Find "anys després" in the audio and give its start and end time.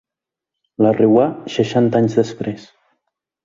2.03-2.67